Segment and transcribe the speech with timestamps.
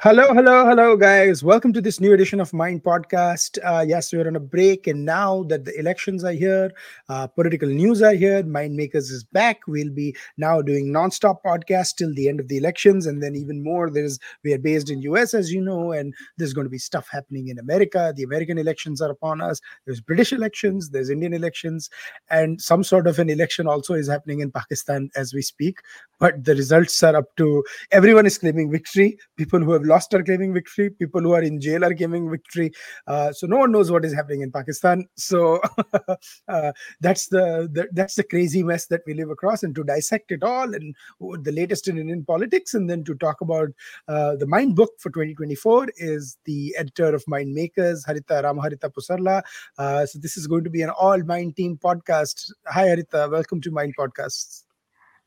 [0.00, 1.44] Hello, hello, hello, guys.
[1.44, 3.58] Welcome to this new edition of MyInd Podcast.
[3.64, 6.72] Uh, yes, we're on a break, and now that the elections are here,
[7.08, 9.60] uh, political news are here, MyInd Makers is back.
[9.68, 13.62] We'll be now doing non-stop podcasts till the end of the elections, and then even
[13.62, 13.88] more.
[13.88, 17.08] There's we are based in US, as you know, and there's going to be stuff
[17.08, 18.12] happening in America.
[18.14, 19.60] The American elections are upon us.
[19.84, 21.90] There's British elections, there's Indian elections,
[22.28, 25.78] and some sort of an election also is happening in Pakistan as we speak.
[26.18, 27.62] But the results are up to
[27.92, 29.18] everyone is claiming victory.
[29.36, 30.90] People who have lost are claiming victory.
[30.90, 32.72] People who are in jail are claiming victory.
[33.06, 35.06] Uh, so no one knows what is happening in Pakistan.
[35.16, 35.60] So
[36.48, 39.62] uh, that's the, the, that's the crazy mess that we live across.
[39.62, 43.40] And to dissect it all and the latest in Indian politics, and then to talk
[43.40, 43.68] about
[44.08, 49.42] uh, the MyInd book for 2024 is the editor of MyInd Makers, Haritha Ramaharitha Pusarla.
[49.78, 52.52] Uh, so this is going to be an all Mind team podcast.
[52.66, 54.64] Hi Haritha, welcome to MyInd Podcasts.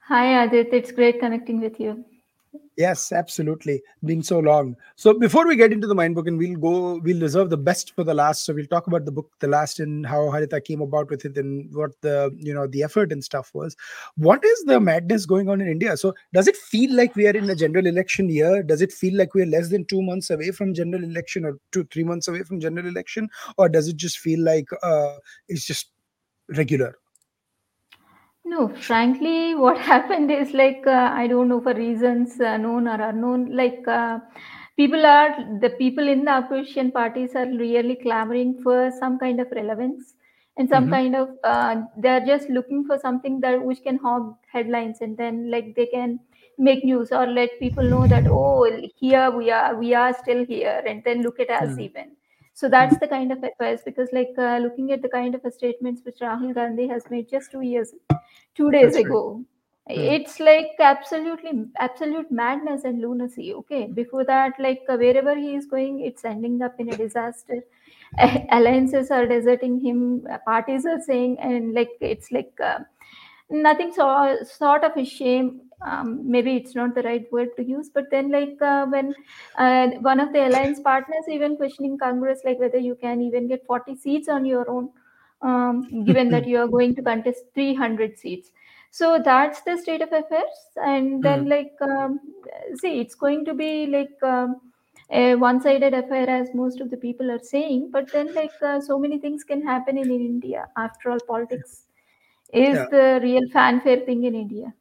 [0.08, 2.04] Hi Aadit, it's great connecting with you.
[2.78, 3.82] Yes, absolutely.
[4.04, 4.76] Been so long.
[4.96, 7.94] So before we get into the MyInd book, and we'll go, we'll reserve the best
[7.96, 8.46] for the last.
[8.46, 11.38] So we'll talk about the book, the last, and how Haritha came about with it,
[11.38, 13.76] and what the you know the effort and stuff was.
[14.16, 15.96] What is the madness going on in India?
[15.98, 18.64] So does it feel like we are in a general election year?
[18.64, 21.60] Does it feel like we are less than two months away from general election, or
[21.72, 25.18] two three months away from general election, or does it just feel like uh,
[25.50, 25.92] it's just
[26.58, 26.96] regular?
[28.46, 33.02] No, frankly, what happened is like uh, I don't know for reasons uh, known or
[33.02, 33.56] unknown.
[33.56, 34.20] Like uh,
[34.78, 39.48] people are the people in the opposition parties are really clamoring for some kind of
[39.52, 40.14] relevance
[40.58, 40.94] and some mm-hmm.
[40.94, 45.50] kind of uh, they're just looking for something that which can hog headlines and then
[45.50, 46.20] like they can
[46.58, 50.82] make news or let people know that oh here we are we are still here
[50.86, 51.88] and then look at us mm-hmm.
[51.88, 52.12] even
[52.60, 56.02] so that's the kind of advice because like uh, looking at the kind of statements
[56.06, 57.94] which rahul gandhi has made just two years
[58.60, 59.98] two days that's ago right.
[59.98, 60.10] Hmm.
[60.16, 61.54] it's like absolutely
[61.88, 66.62] absolute madness and lunacy okay before that like uh, wherever he is going it's ending
[66.70, 67.64] up in a disaster
[68.58, 70.04] alliances are deserting him
[70.46, 72.80] parties are saying and like it's like uh,
[73.50, 77.90] nothing so, sort of a shame um, maybe it's not the right word to use
[77.90, 79.14] but then like uh, when
[79.58, 83.66] uh, one of the alliance partners even questioning congress like whether you can even get
[83.66, 84.90] 40 seats on your own
[85.42, 88.52] um, given that you are going to contest 300 seats.
[88.92, 90.50] So that's the state of affairs.
[90.76, 91.50] And then mm.
[91.50, 92.20] like um,
[92.76, 94.62] see it's going to be like um,
[95.12, 97.90] a one-sided affair as most of the people are saying.
[97.92, 100.68] But then like uh, so many things can happen in, in india.
[100.76, 101.84] After all politics
[102.52, 102.86] is yeah.
[102.90, 104.74] the real fanfare thing in india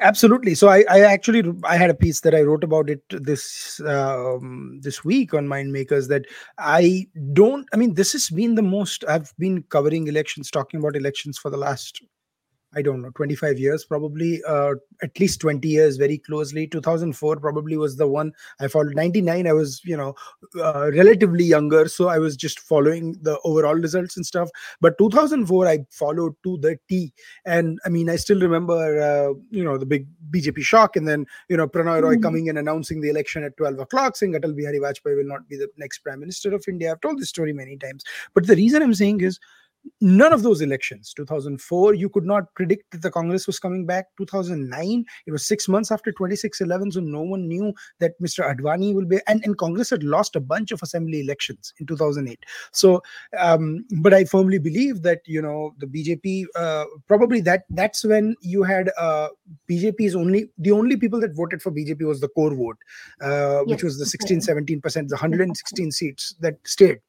[0.00, 0.54] absolutely.
[0.54, 4.80] So I, I actually i had a piece that i wrote about it this um,
[4.82, 6.26] this week on MyInd Makers that
[6.58, 10.96] i don't i mean this has been the most i've been covering elections talking about
[10.96, 12.02] elections for the last
[12.74, 16.66] I don't know, 25 years, probably uh, at least 20 years very closely.
[16.66, 18.94] 2004 probably was the one I followed.
[18.94, 20.14] 99, I was, you know,
[20.58, 21.88] uh, relatively younger.
[21.88, 24.48] So I was just following the overall results and stuff.
[24.80, 27.12] But 2004, I followed to the T.
[27.44, 30.96] And I mean, I still remember, uh, you know, the big BJP shock.
[30.96, 32.22] And then, you know, Prannoy Roy mm-hmm.
[32.22, 35.56] coming and announcing the election at 12 o'clock, saying Atal Bihari Vajpayee will not be
[35.56, 36.92] the next prime minister of India.
[36.92, 38.04] I've told this story many times.
[38.34, 39.38] But the reason I'm saying is,
[40.00, 44.06] none of those elections 2004 you could not predict that the congress was coming back.
[44.16, 49.04] 2009 it was six months after 2611 so no one knew that mr advani will
[49.04, 52.38] be and, and congress had lost a bunch of assembly elections in 2008
[52.72, 53.02] so
[53.38, 58.34] um, but i firmly believe that you know the bjp uh, probably that that's when
[58.40, 59.28] you had uh,
[59.70, 62.78] bjp is only the only people that voted for bjp was the core vote
[63.20, 67.00] uh, which was the 16 17 percent the 116 seats that stayed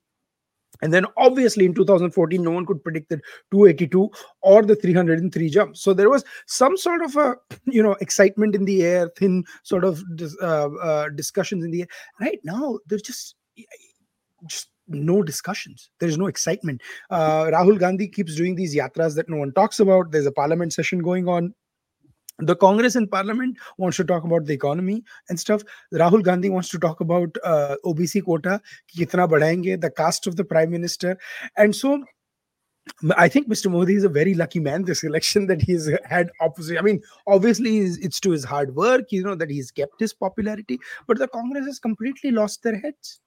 [0.83, 3.15] and then obviously in 2014, no one could predict the
[3.51, 4.09] 282
[4.41, 5.77] or the 303 jump.
[5.77, 7.35] So there was some sort of a
[7.65, 10.03] you know excitement in the air, thin sort of
[10.41, 11.87] uh, uh, discussions in the air.
[12.19, 13.35] Right now, there's just
[14.47, 15.89] just no discussions.
[15.99, 16.81] There's no excitement.
[17.09, 20.11] Uh, Rahul Gandhi keeps doing these yatras that no one talks about.
[20.11, 21.53] There's a parliament session going on
[22.39, 25.63] the congress and parliament wants to talk about the economy and stuff
[25.93, 28.59] rahul gandhi wants to talk about uh, obc quota
[28.95, 31.17] kitna badhayenge the caste of the prime minister
[31.57, 32.03] and so
[33.15, 33.71] I think Mr.
[33.71, 36.77] Modi is a very lucky man this election that he's had opposite.
[36.77, 40.79] I mean, obviously, it's to his hard work, you know, that he's kept his popularity,
[41.07, 43.21] but the Congress has completely lost their heads.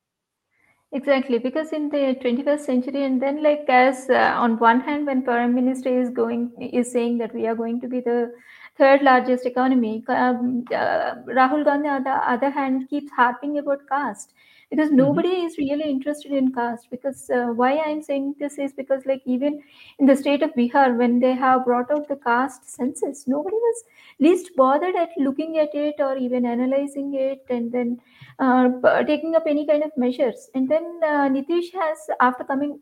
[0.93, 5.23] Exactly, because in the 21st century, and then like as uh, on one hand, when
[5.23, 8.31] Prime Minister is going is saying that we are going to be the
[8.79, 10.05] third largest economy.
[10.09, 14.35] Um, uh, Rahul Gandhi, on the other hand, keeps harping about caste
[14.71, 14.97] because Mm-hmm.
[14.97, 16.89] nobody is really interested in caste.
[16.91, 19.63] Because uh, why I'm saying this is because, like, even
[19.99, 23.85] in the state of Bihar, when they have brought out the caste census, nobody was
[24.19, 28.01] least bothered at looking at it or even analyzing it and then
[28.39, 28.69] uh,
[29.05, 30.51] taking up any kind of measures.
[30.55, 32.81] And then uh, Nitish has, after coming,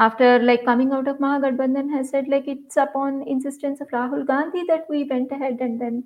[0.00, 4.64] after like coming out of Mahagathbandhan has said like it's upon insistence of Rahul Gandhi
[4.68, 6.04] that we went ahead and then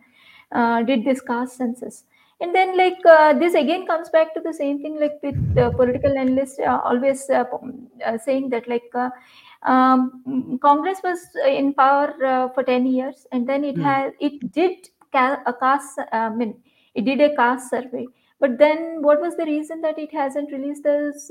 [0.52, 2.04] uh, did this caste census.
[2.40, 5.70] And then like uh, this again comes back to the same thing like with uh,
[5.70, 7.44] political analysts uh, always uh,
[8.04, 9.10] uh, saying that like uh,
[9.62, 13.80] um, Congress was in power uh, for 10 years and then it Hmm.
[13.80, 16.62] has it did ca- a caste I mean
[16.94, 18.06] it did a caste survey
[18.40, 21.30] but then what was the reason that it hasn't released those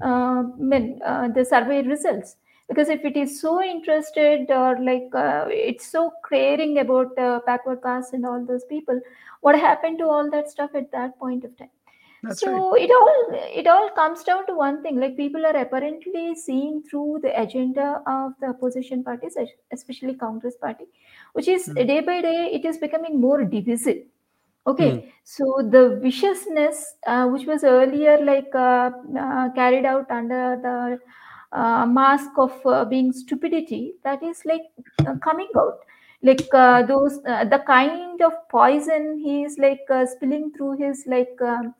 [0.00, 2.36] uh, uh, uh, the survey results
[2.68, 7.82] because if it is so interested or like uh, it's so caring about uh, backward
[7.82, 9.00] caste and all those people
[9.40, 11.70] what happened to all that stuff at that point of time
[12.22, 12.66] That's so right.
[12.76, 17.20] it all it all comes down to one thing like people are apparently seeing through
[17.22, 19.36] the agenda of the opposition parties
[19.72, 20.86] especially congress party
[21.34, 21.74] which is Hmm.
[21.92, 24.02] day by day it is becoming more divisive
[24.66, 30.98] Okay, so the viciousness, uh, which was earlier like uh, uh, carried out under the
[31.52, 34.62] uh, mask of uh, being stupidity, that is like
[35.06, 35.80] uh, coming out.
[36.22, 41.04] Like uh, those, uh, the kind of poison he is like uh, spilling through his
[41.06, 41.74] like, um,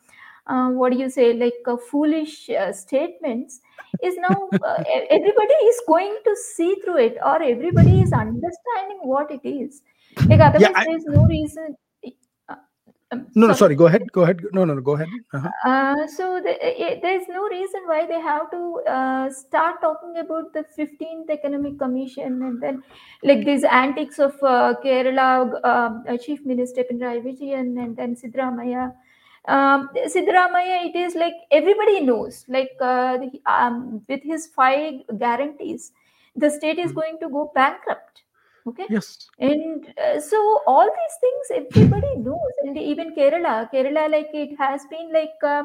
[0.46, 3.60] uh, what do you say, like uh, foolish uh, statements
[4.02, 4.50] is now
[5.10, 9.80] everybody is going to see through it or everybody is understanding what it is.
[10.28, 11.76] Like Yeah, otherwise, I, there is no reason.
[13.14, 13.58] Um, no, no, sorry.
[13.58, 13.74] sorry.
[13.76, 14.12] Go ahead.
[14.12, 14.40] Go ahead.
[14.52, 14.80] No, no, no.
[14.80, 15.08] Go ahead.
[15.32, 15.50] Uh-huh.
[15.64, 20.52] Uh, so the, i there's no reason why they have to uh, start talking about
[20.52, 22.82] the 15th Economic Commission and then
[23.22, 28.94] like these antics of uh, Kerala um, uh, Chief Minister Pinarayi Vijayan and then Siddaramaiah.
[29.46, 35.92] Um, Siddaramaiah, it is like everybody knows, like uh, the, um, with his five guarantees,
[36.34, 36.96] the state is Hmm.
[37.00, 38.23] going to go bankrupt.
[38.66, 38.86] Okay?
[38.88, 39.30] Yes.
[39.38, 44.86] and uh, so all these things everybody knows and even kerala kerala like it has
[44.92, 45.64] been like uh,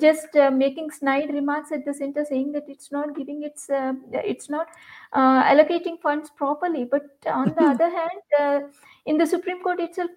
[0.00, 3.92] just uh, making snide remarks at the center saying that it's not giving its uh,
[4.32, 4.68] it's not
[5.12, 6.84] uh, allocating funds properly.
[6.84, 8.60] But on the other hand uh,
[9.06, 10.10] in the supreme court itself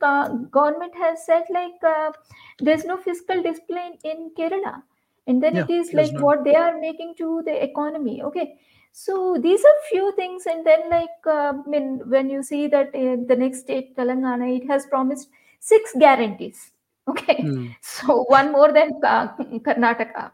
[0.52, 2.12] government has said like uh,
[2.60, 4.82] there's no fiscal discipline in kerala.
[5.28, 8.24] And then Yeah, it is like what they are making to the economy.
[8.24, 8.58] Okay
[9.04, 12.88] so these are few things, and then like uh, I mean, when you see that
[12.96, 15.30] uh, the next state, Telangana, it has promised
[15.60, 16.72] six guarantees.
[17.10, 17.68] Okay, Hmm.
[17.82, 19.28] so one more than uh,
[19.68, 20.32] Karnataka.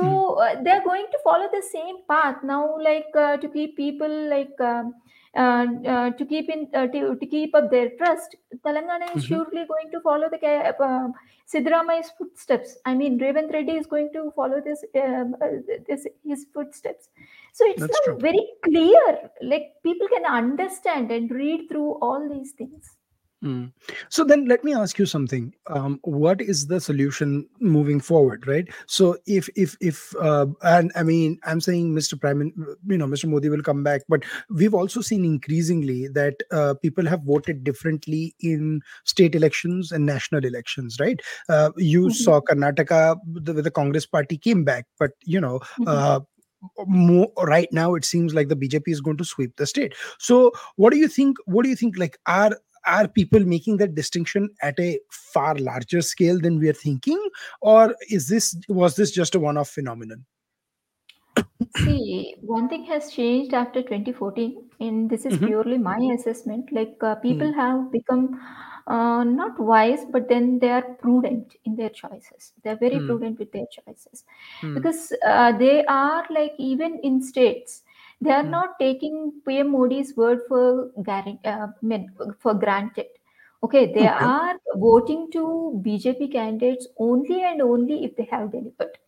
[0.00, 0.20] Hmm.
[0.20, 3.76] So uh, they are going to follow the same path now, like uh, to keep
[3.76, 4.54] people like.
[4.60, 4.94] Um,
[5.36, 9.24] uh, uh, to keep in uh, to, to keep up their trust, Telangana is Mhm.
[9.24, 11.08] surely going to follow the uh,
[11.46, 12.76] Siddaramaiah's footsteps.
[12.84, 15.48] I mean, Revanth Reddy is going to follow this, um, uh,
[15.88, 17.08] this his footsteps.
[17.52, 19.30] So it's That's very clear.
[19.42, 22.95] Like people can understand and read through all these things.
[23.44, 23.70] Mm.
[24.08, 25.52] So then let me ask you something.
[25.66, 28.66] Um, what is the solution moving forward, right?
[28.86, 32.18] So if if if uh, and I mean I'm saying Mr.
[32.18, 32.40] Prime,
[32.88, 33.26] you know, Mr.
[33.28, 38.34] Modi will come back, but we've also seen increasingly that uh, people have voted differently
[38.40, 41.20] in state elections and national elections, right?
[41.48, 42.12] Uh, you Mhm.
[42.14, 45.60] saw Karnataka, the, the Congress party came back, but you know.
[45.78, 45.86] Mhm.
[45.88, 46.20] Uh,
[46.86, 50.50] more right now it seems like the bjp is going to sweep the state so
[50.76, 54.48] what do you think what do you think like are are people making that distinction
[54.62, 57.20] at a far larger scale than we are thinking
[57.60, 60.24] or is this was this just a one-off phenomenon
[61.70, 65.46] See, one thing has changed after 2014, and this is Mhm.
[65.46, 66.70] purely my assessment.
[66.70, 68.38] Like uh, people have become
[68.86, 72.52] uh, not wise, but then they are prudent in their choices.
[72.62, 73.00] They are very Hmm.
[73.00, 74.24] prudent with their choices
[74.60, 74.78] Hmm.
[74.78, 77.82] because uh, they are like even in states,
[78.20, 78.50] they are Hmm.
[78.50, 83.06] not taking PM Modi's word for uh, mean, for granted.
[83.62, 84.30] Okay, they Okay.
[84.30, 88.98] are voting to BJP candidates only and only if they have delivered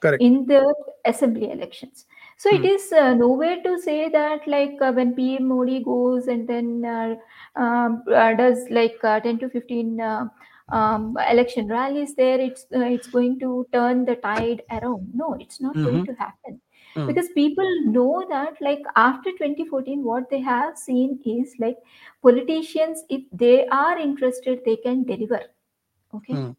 [0.00, 0.74] correct in the
[1.04, 2.06] assembly elections.
[2.36, 2.66] So it Hmm.
[2.66, 7.16] is uh, nowhere to say that like uh, when PM Modi goes and then uh,
[7.56, 10.28] um, uh, does like uh, 10 to 15 uh,
[10.70, 15.10] um, election rallies there, it's uh, it's going to turn the tide around.
[15.14, 16.04] No, it's not going Mhm.
[16.04, 16.60] to happen
[16.98, 17.12] Hmm.
[17.12, 21.78] because people know that like after 2014 what they have seen is like
[22.22, 25.40] politicians if they are interested they can deliver
[26.14, 26.52] okay Hmm.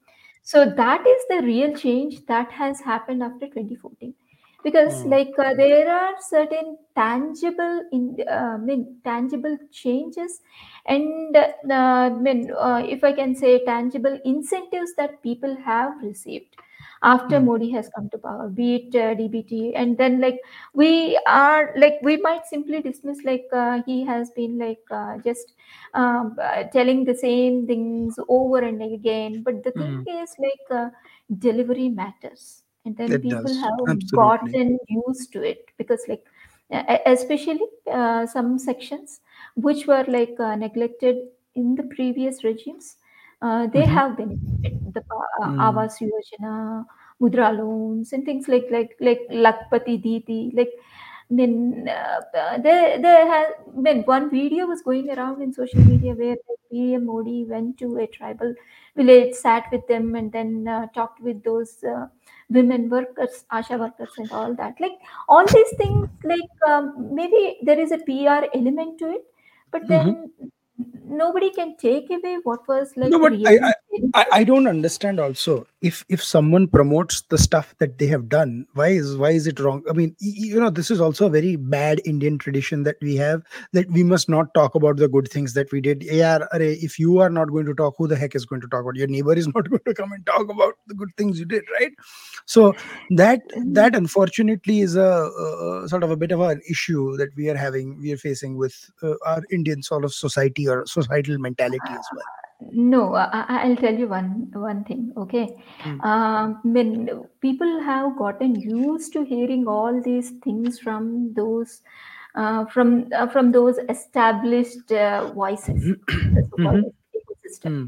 [0.43, 4.15] so that is the real change that has happened after 2014
[4.63, 5.13] because Mm.
[5.13, 10.41] like uh, there are certain tangible in uh, mean tangible changes
[10.86, 16.58] and uh, I mean uh, if I can say tangible incentives that people have received
[17.01, 17.46] after Mm.
[17.46, 20.39] Modi has come to power, be it uh, DBT, and then like
[20.74, 25.53] we are like we might simply dismiss like uh, he has been like uh, just
[25.94, 29.44] um, uh, telling the same things over and again.
[29.44, 30.89] But the thing is like uh,
[31.38, 33.56] delivery matters, and then It people does.
[33.56, 34.51] have Absolutely.
[34.51, 36.25] gotten used to it because like
[37.06, 39.22] especially uh, some sections
[39.56, 41.18] which were like uh, neglected
[41.56, 42.98] in the previous regimes
[43.41, 43.98] uh, they Mhm.
[43.98, 45.01] have benefited the
[45.43, 45.60] uh, Mm.
[45.60, 46.86] Awas Yojana,
[47.22, 50.51] Mudra loans, and things like like like Lakhpati Didi.
[50.53, 50.72] Like,
[51.31, 52.22] I mean, uh,
[52.60, 53.53] there there has
[53.84, 57.98] been one video was going around in social media where like, PM Modi went to
[57.98, 58.53] a tribal
[58.96, 62.08] village, sat with them, and then uh, talked with those uh,
[62.50, 64.79] women workers, Asha workers, and all that.
[64.79, 69.25] Like all these things, like um, maybe there is a PR element to it,
[69.72, 69.89] but Mhm.
[69.89, 70.31] then
[71.09, 73.73] nobody can take away what was like No, but I,
[74.13, 78.65] I, I, don't understand also if if someone promotes the stuff that they have done
[78.73, 79.83] why is why is it wrong?
[79.89, 83.43] I mean you know this is also a very bad indian tradition that we have
[83.73, 86.03] that we must not talk about the good things that we did.
[86.03, 88.81] Yeah if you are not going to talk who the heck is going to talk
[88.81, 88.95] about?
[88.95, 91.63] Your neighbor is not going to come and talk about the good things you did
[91.79, 91.91] right?
[92.45, 92.73] So
[93.11, 93.41] that
[93.73, 95.29] that unfortunately is a,
[95.87, 98.89] sort of a bit of an issue that we are having we are facing with
[99.01, 102.29] uh, our indian sort of society or societal mentality as well
[102.91, 104.32] No, I, I- I'll tell you one
[104.63, 105.03] one thing.
[105.24, 105.44] Okay,
[105.89, 106.00] Mm.
[106.10, 106.89] um, when
[107.46, 111.77] people have gotten used to hearing all these things from those
[112.36, 112.91] uh, from
[113.22, 116.91] uh, from those established uh, voices, the so-called
[117.22, 117.74] ecosystem.
[117.77, 117.88] Mm.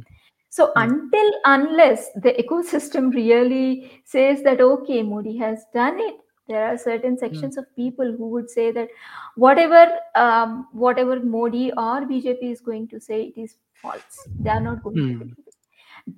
[0.50, 0.88] So Mm.
[0.88, 6.16] until unless the ecosystem really says that okay, Modi has done it,
[6.48, 8.90] there are certain sections of people who would say that
[9.36, 14.30] whatever um, whatever Modi or BJP is going to say, it is false.
[14.40, 15.20] They are not going to Mm.
[15.20, 15.56] believe it.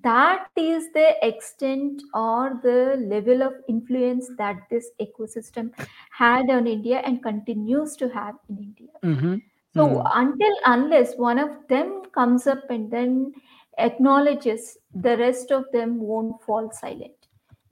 [0.03, 5.71] That is the extent or the level of influence that this ecosystem
[6.11, 8.89] had on India and continues to have in India.
[9.03, 9.41] Mhm.
[9.75, 10.11] So Mm.
[10.13, 13.33] until unless one of them comes up and then
[13.77, 17.22] acknowledges, the rest of them won't fall silent.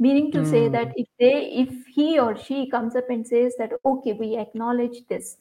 [0.01, 3.72] Meaning to say that if they, if he or she comes up and says that
[3.86, 5.38] okay, we acknowledge this,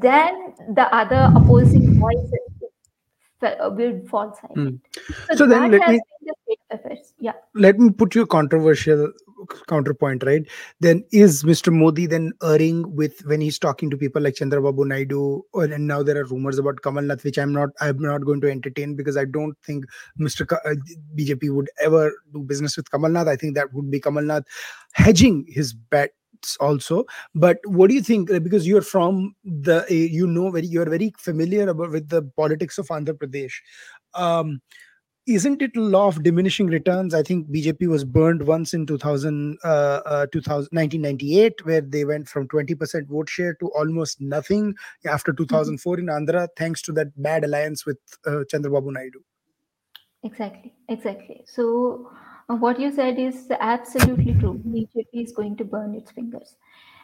[0.00, 2.00] then the other opposing
[3.42, 4.86] uh, will fall silent.
[5.30, 6.00] So, So then let me-
[7.18, 7.32] Yeah.
[7.54, 9.12] let me put you a controversial
[9.66, 10.46] counterpoint right?
[10.80, 15.42] Then is mr modi then erring with when he's talking to people like chandrababu naidu
[15.52, 18.40] or, and now there are rumors about kamal nath which i'm not i'm not going
[18.40, 19.84] to entertain because i don't think
[20.18, 20.74] mr Ka- uh,
[21.16, 23.26] bjp would ever do business with kamal nath.
[23.26, 24.44] I think that would be kamal nath
[24.92, 27.04] hedging his bets also.
[27.34, 28.28] But what do you think?
[28.28, 32.88] Because you're from the you know very you're very familiar about with the politics of
[32.88, 33.54] andhra pradesh.
[34.14, 34.60] Um
[35.26, 40.00] isn't it law of diminishing returns i think bjp was burned once in 2000 uh,
[40.04, 44.74] uh 2000 1998 where they went from 20% vote share to almost nothing
[45.06, 49.22] after 2004 in andhra thanks to that bad alliance with uh, chandrababu naidu
[50.24, 51.42] Exactly, exactly.
[51.46, 52.10] So,
[52.48, 54.54] uh, what you said is absolutely true.
[54.66, 56.56] BJP is going to burn its fingers.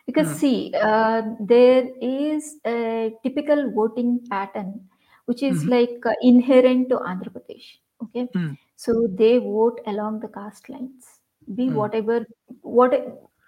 [0.07, 0.39] Because, Hmm.
[0.43, 4.89] see, uh, there is a typical voting pattern
[5.27, 5.69] which is Mhm.
[5.69, 7.67] like uh, inherent to Andhra Pradesh.
[8.03, 8.29] Okay.
[8.33, 8.53] Hmm.
[8.77, 11.21] So, they vote along the caste lines,
[11.55, 11.83] be Hmm.
[11.83, 12.27] whatever,
[12.63, 12.95] what,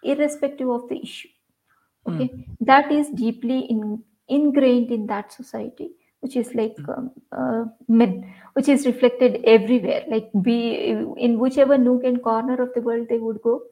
[0.02, 1.28] irrespective of the issue
[2.06, 2.24] Hmm.
[2.24, 5.90] okay that is deeply in, ingrained in that society
[6.20, 10.88] which is like um, uh, men which is reflected everywhere like be
[11.18, 13.62] in whichever nook and corner of the world they would go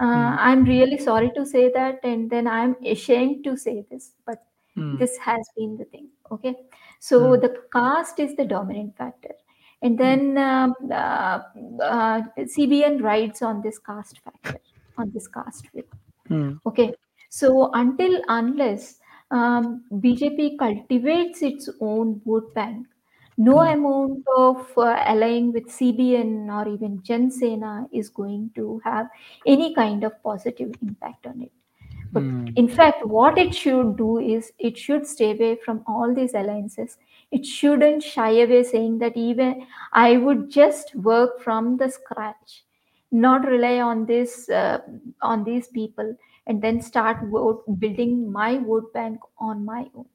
[0.00, 0.36] uh, Hmm.
[0.48, 5.00] i'm really sorry to say that and then i'm ashamed to say this but Hmm.
[5.02, 6.54] this has been the thing okay
[7.00, 7.40] so Hmm.
[7.44, 9.34] the caste is the dominant factor
[9.82, 11.40] and then um, uh,
[11.82, 12.22] uh,
[12.54, 14.60] cbn rides on this caste factor
[14.96, 15.94] on this caste whip
[16.28, 16.56] Hmm.
[16.66, 16.94] Okay,
[17.30, 22.86] so until unless um, BJP cultivates its own vote bank,
[23.38, 23.72] no Hmm.
[23.74, 29.08] amount of uh, allying with CBN or even Jan Sena is going to have
[29.46, 31.52] any kind of positive impact on it.
[32.16, 32.46] But Hmm.
[32.56, 36.96] in fact, what it should do is it should stay away from all these alliances.
[37.30, 42.64] It shouldn't shy away saying that even I would just work from the scratch,
[43.12, 44.78] not rely on this uh,
[45.22, 50.06] on these people, and then start vote, building my vote bank on my own.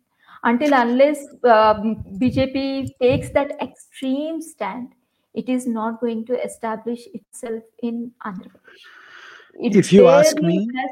[0.44, 4.94] Until unless um, BJP takes that extreme stand,
[5.36, 8.88] it is not going to establish itself in Andhra Pradesh.
[9.60, 10.92] It If you ask me- has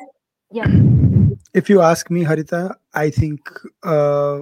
[0.52, 0.68] yeah.
[1.54, 3.40] If you ask me Haritha i think
[3.84, 4.40] uh,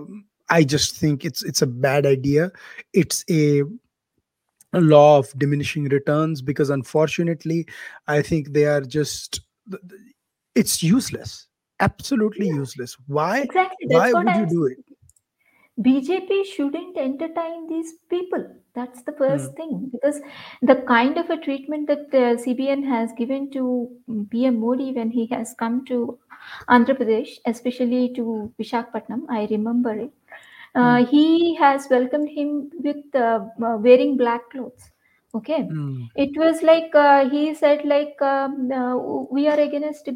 [0.49, 2.51] i just think it's it's a bad idea.
[2.93, 3.63] It's a
[4.73, 7.65] a law of diminishing returns because unfortunately
[8.07, 9.41] i think they are just
[10.55, 11.47] it's useless.
[11.79, 12.55] Absolutely yeah.
[12.55, 12.97] useless.
[13.07, 13.87] Why exactly.
[13.87, 14.77] Why would you i'm do it
[15.79, 18.43] BJP shouldn't entertain these people.
[18.73, 20.21] That's the first Hmm, thing because
[20.61, 23.63] the kind of a treatment that CBN has given to
[24.09, 26.19] mm, PM Modi when he has come to
[26.69, 30.11] Andhra Pradesh, especially to Vishakhapatnam, I remember it.
[30.75, 34.91] Uh, he has welcomed him with uh, uh, wearing black clothes.
[35.35, 38.95] Okay, hmm, it was like uh, he said, like um, uh,
[39.31, 40.09] we are against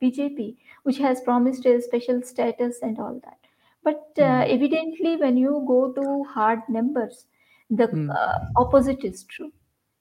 [0.00, 3.45] BJP, which has promised a special status and all that.
[3.86, 7.26] But uh, hmm, evidently, when you go to hard numbers,
[7.70, 9.52] the hmm, uh, opposite is true.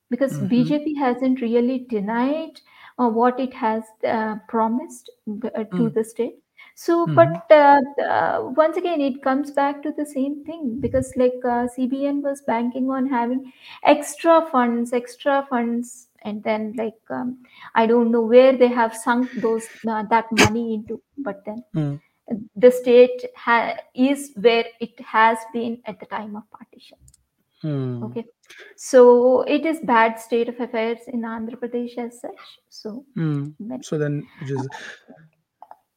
[0.09, 2.61] Because mhm, BJP hasn't really denied
[2.99, 5.09] uh, what it has uh, promised
[5.55, 6.35] uh, to hmm, the state.
[6.75, 10.79] So, but mhm, uh, uh, once again, it comes back to the same thing.
[10.79, 13.51] Because, like, uh, CBN was banking on having
[13.83, 17.43] extra funds, extra funds, and then, like, um,
[17.75, 21.95] I don't know where they have sunk those uh, that money into, but then hmm,
[22.55, 26.97] the state ha- is where it has been at the time of partition.
[27.61, 28.25] Hmm, okay.
[28.75, 32.41] So it is bad state of affairs in andhra pradesh as such.
[32.69, 33.49] So hmm.
[33.81, 34.67] so then it is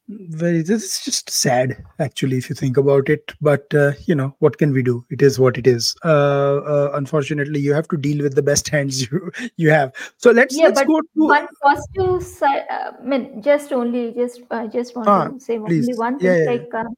[0.09, 3.33] very this is just sad actually if you think about it.
[3.41, 5.05] But uh, you know what can we do?
[5.09, 5.95] It is what it is.
[6.03, 9.93] Uh, uh, unfortunately you have to deal with the best hands you you have.
[10.17, 14.13] So let's yeah let's but go to one positive side uh, i mean just only
[14.13, 16.49] just i just want ah to say only one thing yeah, yeah.
[16.51, 16.89] like uh,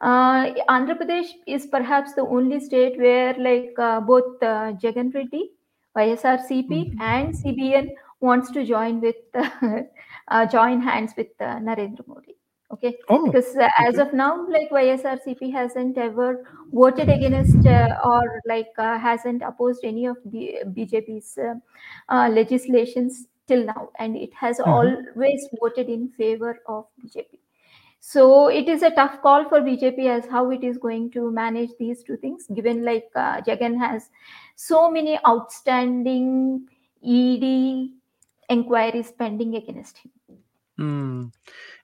[0.00, 5.42] uh, andhra pradesh is perhaps the only state where like uh, both uh, jagan reddy
[6.04, 7.06] ysrcp Mhm.
[7.12, 7.92] and cbn
[8.28, 9.22] wants to join with
[10.28, 12.35] uh, join hands with uh, narendra modi
[12.70, 18.40] okay oh because uh, as of now like ysrcp hasn't ever voted against uh, or
[18.46, 21.54] like uh, hasn't opposed any of the bjp's uh,
[22.08, 24.66] uh, legislations till now and it has Mhm.
[24.66, 27.38] always voted in favor of bjp
[28.00, 31.70] so it is a tough call for BJP as how it is going to manage
[31.78, 34.10] these two things, given like uh, Jagan has
[34.54, 36.68] so many outstanding
[37.02, 37.90] ED
[38.48, 40.10] inquiries pending against him.
[40.76, 41.24] Hmm.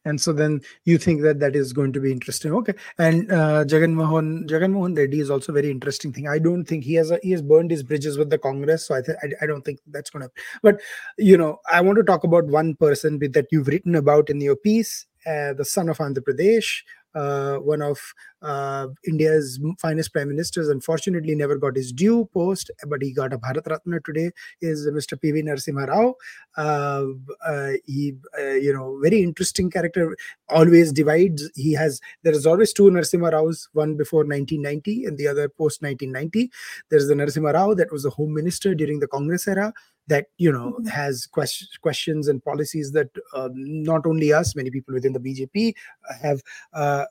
[0.05, 2.53] And so then you think that that is going to be interesting.
[2.53, 2.75] Okay.
[2.99, 6.29] And uh, jagan mohan jagan mohan reddy is also very interesting thing.
[6.29, 8.87] I don't think he has a, he has burned his bridges with the congress.
[8.87, 10.31] So i th- I, I don't think that's going to
[10.63, 10.81] but
[11.19, 14.57] you know i want to talk about one person that you've written about in your
[14.57, 16.83] piece uh, the son of andhra pradesh
[17.15, 18.01] uh, one of
[18.43, 23.39] uh, India's finest prime ministers, unfortunately never got his due post, but he got a
[23.39, 24.31] Bharat Ratna today.
[24.61, 25.21] Is Mr.
[25.21, 25.43] P.V.
[25.43, 26.15] Narasimha Rao?
[26.57, 27.05] Uh,
[27.47, 30.17] uh, he, uh, you know, very interesting character.
[30.49, 31.51] Always divides.
[31.55, 32.01] He has.
[32.23, 36.51] There is always two Narasimha Raos, one before 1990 and the other post 1990.
[36.91, 39.73] There is the Narasimha Rao that was the home minister during the Congress era
[40.09, 40.89] that you know Mhm.
[40.89, 45.75] has quest- questions and policies that uh, not only us, many people within the BJP
[46.21, 46.43] have.
[46.73, 47.05] Uh,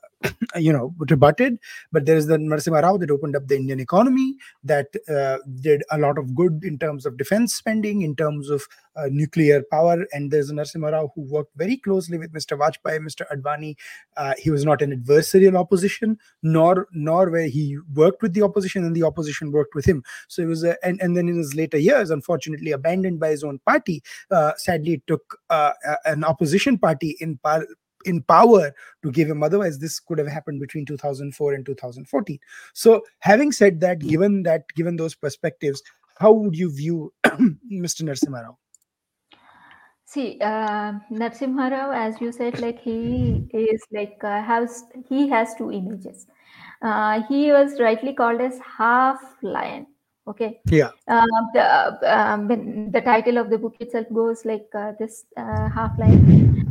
[0.56, 1.58] you know rebutted
[1.90, 5.82] but there is the Narasimha Rao that opened up the Indian economy that uh, did
[5.90, 10.06] a lot of good in terms of defense spending in terms of uh, nuclear power
[10.12, 12.58] and there's a Narasimha Rao who worked very closely with Mr.
[12.58, 13.24] Vajpayee Mr.
[13.34, 13.76] Advani
[14.16, 18.84] uh, he was not an adversarial opposition nor nor where he worked with the opposition
[18.84, 21.54] and the opposition worked with him so it was a, and, and then in his
[21.54, 25.72] later years unfortunately abandoned by his own party uh, sadly it took uh,
[26.04, 27.66] an opposition party in par-
[28.04, 32.38] in power to give him otherwise this could have happened between 2004 and 2014
[32.72, 35.82] so having said that given that given those perspectives
[36.18, 38.58] how would you view mr Narasimha Rao?
[40.12, 45.54] See, uh, Narasimha Rao, as you said, like he is like uh, has he has
[45.54, 46.26] two images.
[46.82, 49.86] Uh, he was rightly called as half lion.
[50.28, 51.64] Okay, yeah uh, the
[52.04, 52.46] um,
[52.92, 56.61] the title of the book itself goes like uh, this uh, half lion.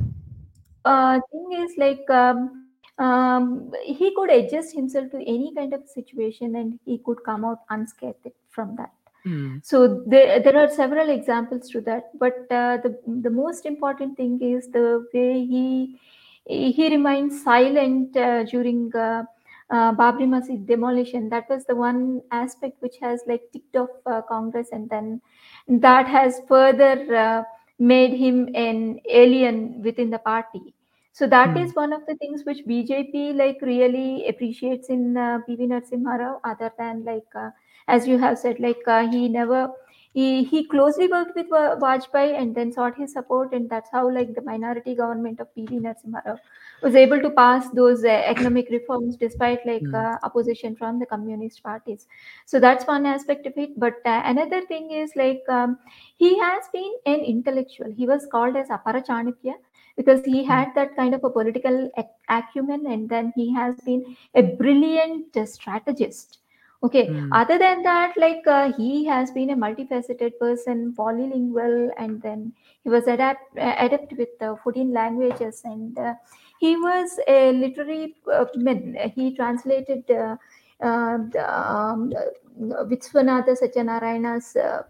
[0.84, 2.68] Uh, thing is like um,
[2.98, 7.60] um, he could adjust himself to any kind of situation and he could come out
[7.70, 8.92] unscathed from that
[9.24, 14.18] Mm, so there, there are several examples to that but uh, the the most important
[14.18, 16.00] thing is the way he
[16.46, 19.24] he remained silent uh, during uh,
[19.70, 21.30] uh, Babri Masjid demolition.
[21.30, 25.22] That was the one aspect which has like ticked off uh, Congress, and then
[25.68, 27.44] that has further uh,
[27.82, 30.76] made him an alien within the party.
[31.14, 35.40] So that mm, is one of the things which BJP like really appreciates in uh,
[35.48, 37.52] PV Narasimha Rao, other than like uh,
[37.88, 39.72] as you have said, like uh, he never
[40.14, 44.36] he, he closely worked with Vajpayee and then sought his support, and that's how like
[44.36, 46.38] the minority government of PV Narasimha Rao
[46.84, 49.94] was able to pass those uh, economic reforms despite like mm.
[49.94, 52.08] uh, opposition from the communist parties.
[52.46, 53.80] So that's one aspect of it.
[53.80, 55.78] But uh, another thing is like um,
[56.18, 57.94] he has been an intellectual.
[57.96, 59.54] He was called as Apara Chanakya
[59.96, 60.50] because he hmm.
[60.50, 61.90] had that kind of a political
[62.28, 66.41] acumen, and then he has been a brilliant strategist
[66.84, 67.30] okay mm.
[67.32, 72.52] other than that like uh, he has been a multifaceted person polylingual and then
[72.84, 76.14] he was adapt uh, adept with uh, 14 languages and uh,
[76.60, 80.36] he was a literary uh, man he translated uh,
[80.82, 82.12] uh, um,
[82.60, 84.84] Vishwanatha Satyanarayana's uh,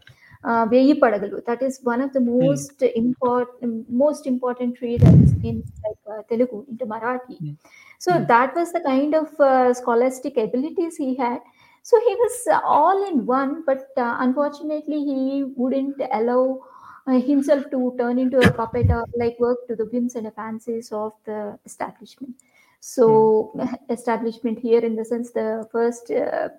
[0.43, 2.39] uh, That is one of the hmm.
[2.39, 2.91] most mm.
[2.95, 7.39] important, most important readers in like uh, Telugu into Marathi.
[7.41, 7.57] Mm.
[7.99, 8.27] So mm.
[8.27, 11.41] that was the kind of uh, scholastic abilities he had.
[11.83, 16.61] So he was all in one, but uh, unfortunately, he wouldn't allow
[17.07, 20.91] uh, himself to turn into a puppet or like work to the whims and fancies
[20.91, 22.35] of the establishment.
[22.79, 23.75] So, mm.
[23.89, 26.49] establishment here in the sense the first uh,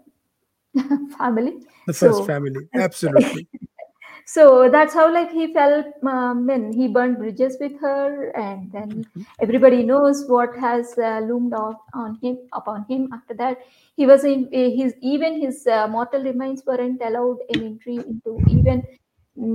[1.18, 1.60] family.
[1.86, 3.48] The first so, family, absolutely.
[4.24, 8.90] so that's how like he felt um, when he burned bridges with her and then
[8.90, 9.22] mm-hmm.
[9.40, 13.58] everybody knows what has uh, loomed off on him upon him after that
[13.96, 18.82] he was in his even his uh, mortal remains weren't allowed an entry into even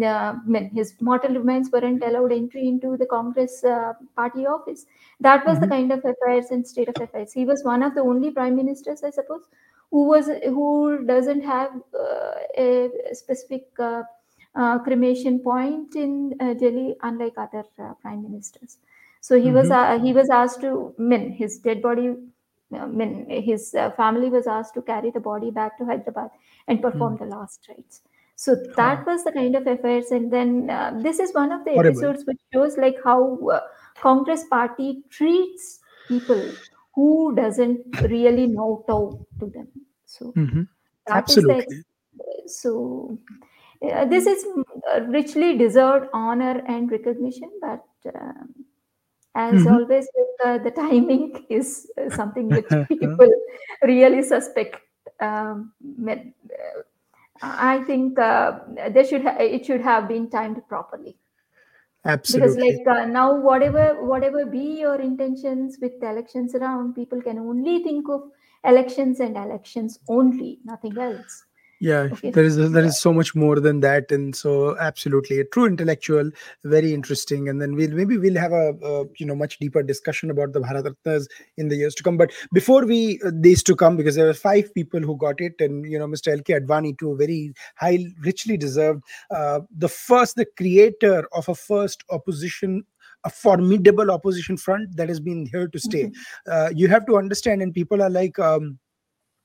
[0.03, 0.34] uh,
[0.73, 4.86] his mortal remains weren't allowed entry into the Congress uh, party office.
[5.19, 5.62] That was mm-hmm.
[5.62, 7.32] the kind of affairs and state of affairs.
[7.32, 9.43] He was one of the only prime ministers, I suppose,
[9.91, 14.03] who was who doesn't have uh, a specific uh,
[14.84, 17.63] cremation point in Delhi, unlike other
[18.02, 18.78] prime ministers.
[19.22, 19.70] So he mm-hmm.
[19.70, 22.15] was he was asked to min his dead body
[22.70, 26.30] mean, his uh, family was asked to carry the body back to Hyderabad
[26.67, 27.20] and perform mm.
[27.20, 28.02] the last rites.
[28.36, 30.12] So that was the kind of affairs.
[30.12, 31.89] And then uh, this is one of the Horrible.
[31.89, 33.62] episodes which shows like how uh,
[34.00, 36.52] Congress party treats people
[36.93, 39.67] who doesn't really know how to them.
[40.06, 40.63] So mm-hmm.
[41.10, 41.84] absolutely.
[42.17, 43.48] The, so uh,
[43.81, 44.45] this is
[44.93, 47.85] uh, richly deserved honor and recognition, but
[48.15, 48.53] um,
[49.35, 49.73] as mm-hmm.
[49.73, 50.07] always
[50.43, 53.29] uh, the timing is uh, something which people
[53.83, 54.77] really suspect.
[55.19, 55.73] Um,
[56.07, 56.15] uh,
[57.41, 58.59] i think uh,
[58.89, 61.17] there should ha- it should have been timed properly.
[62.05, 62.47] Absolutely.
[62.47, 67.39] because like uh, now whatever whatever be your intentions with the elections around people can
[67.39, 68.29] only think of
[68.63, 71.46] elections and elections only nothing else
[71.79, 75.65] yeah there is there is so much more than that and so absolutely a true
[75.65, 76.29] intellectual
[76.63, 80.31] very interesting and then we'll maybe we'll have a, a you know much deeper discussion
[80.31, 82.17] about the bharat ratnas in the years to come.
[82.17, 85.53] But before we uh, days to come because there were five people who got it
[85.59, 90.45] and you know mr lk advani too very high richly deserved uh, the first the
[90.57, 92.83] creator of a first opposition
[93.23, 96.03] a formidable opposition front that has been here to stay.
[96.05, 96.51] Mm-hmm.
[96.51, 98.77] uh, you have to understand and people are like um,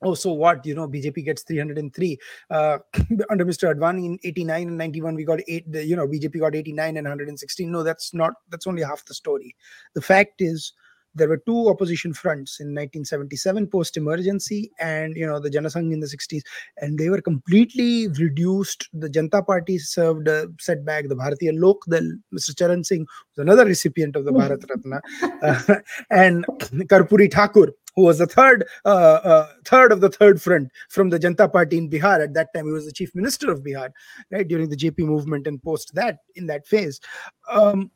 [0.02, 0.64] oh so what?
[0.66, 2.18] You know bjp gets 303
[2.50, 2.78] uh,
[3.30, 6.96] under mr advani in 89 and 91 we got 8 you know bjp got 89
[6.96, 9.54] and 116 no that's not that's only half the story.
[9.94, 10.72] The fact is
[11.14, 16.00] there were two opposition fronts in 1977 post emergency and you know the janasangh in
[16.00, 16.42] the 60s
[16.78, 18.88] and they were completely reduced.
[18.92, 21.08] The janta party served a setback.
[21.08, 25.00] The bharatiya lok dal mr charan singh was another recipient of the bharat ratna.
[25.42, 26.46] Uh, and
[26.88, 31.18] karpuri thakur who was the third uh, uh, third of the third front from the
[31.18, 32.22] Janta Party in Bihar.
[32.22, 33.90] At that time, he was the chief minister of Bihar,
[34.30, 37.00] right during the JP movement and post that in that phase.
[37.50, 37.90] Um,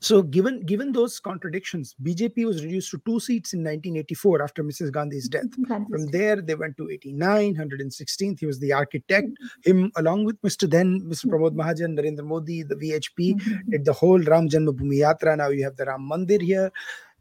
[0.00, 4.92] so given given those contradictions, BJP was reduced to two seats in 1984 after Mrs.
[4.92, 5.52] Gandhi's death.
[5.66, 8.38] From there, they went to 89, 116th.
[8.38, 9.26] He was the architect.
[9.26, 9.70] Mm-hmm.
[9.70, 10.70] Him, along with Mr.
[10.70, 11.26] Then, Mr.
[11.26, 11.30] Mm-hmm.
[11.30, 13.70] Pramod Mahajan, Narendra Modi, the VHP, mm-hmm.
[13.70, 15.36] did the whole Ram Janmabhoomi Yatra.
[15.36, 16.70] Now you have the Ram Mandir here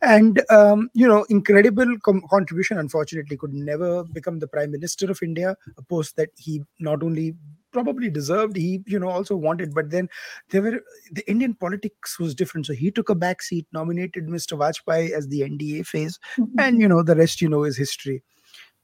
[0.01, 5.21] and um, you know incredible com- contribution unfortunately could never become the prime minister of
[5.23, 7.35] india a post that he not only
[7.71, 10.07] probably deserved he you know also wanted but then
[10.49, 10.81] there were
[11.11, 15.27] the indian politics was different so he took a back seat nominated mr vajpayee as
[15.27, 16.59] the nda phase mm-hmm.
[16.59, 18.23] and you know the rest you know is history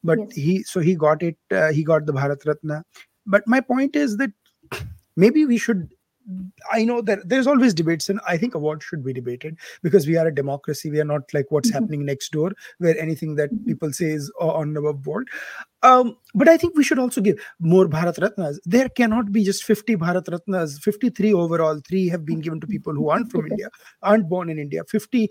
[0.04, 0.36] but yes.
[0.36, 2.84] he so he got it uh, he got the bharat ratna
[3.26, 4.32] but my point is that
[5.15, 5.89] maybe we should
[6.72, 10.18] I know that there's always debates, and I think awards should be debated because we
[10.18, 10.90] are a democracy.
[10.90, 11.80] We are not like what's mm-hmm.
[11.84, 13.66] happening next door, where anything that mm-hmm.
[13.66, 15.28] people say is on above board.
[15.82, 18.58] Um, but I think we should also give more Bharat Ratnas.
[18.66, 21.82] There cannot be just 50 Bharat Ratnas, 53 overall.
[21.88, 23.70] Three have been given to people who aren't from India,
[24.02, 24.84] aren't born in India.
[24.88, 25.30] 50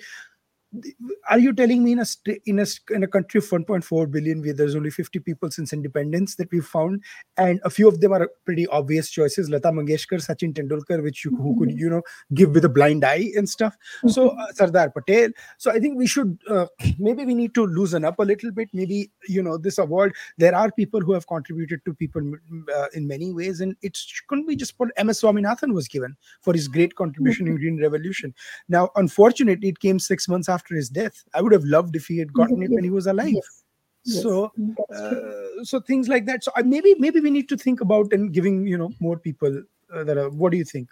[1.28, 2.06] are you telling me in a
[2.46, 6.36] in a in a country of 1.4 billion where there's only 50 people since independence
[6.36, 7.02] that we've found?
[7.36, 9.50] And a few of them are pretty obvious choices.
[9.50, 13.30] Lata mangeshkar sachin tendulkar which you, who could you know give with a blind eye
[13.36, 13.76] and stuff.
[14.06, 15.30] So uh, sardar patel.
[15.58, 16.66] So i think we should uh,
[16.98, 18.70] maybe we need to loosen up a little bit.
[18.72, 22.32] Maybe you know this award there are people who have contributed to people
[22.74, 26.52] uh, in many ways and it couldn't be just what ms swaminathan was given for
[26.54, 28.34] his great contribution in green revolution.
[28.68, 31.24] Now unfortunately it came six months after after his death.
[31.34, 33.34] I would have loved if he had gotten it when he was alive.
[33.34, 33.58] Yes.
[34.04, 34.22] Yes.
[34.22, 34.52] so
[34.92, 38.32] uh, so things like that so uh, maybe maybe we need to think about and
[38.32, 39.62] giving you know more people
[39.94, 40.88] uh, that are what do you think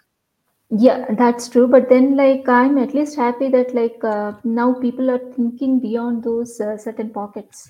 [0.69, 5.11] yeah that's true but then like i'm at least happy that like uh, now people
[5.11, 7.69] are thinking beyond those uh, certain pockets